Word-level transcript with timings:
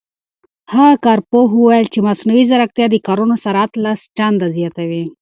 هغه 0.73 0.93
کارپوه 1.05 1.43
وویل 1.51 1.85
چې 1.93 1.99
مصنوعي 2.07 2.43
ځیرکتیا 2.49 2.85
د 2.91 2.95
کارونو 3.07 3.35
سرعت 3.43 3.71
لس 3.85 3.99
چنده 4.17 4.47
زیاتوي. 4.57 5.03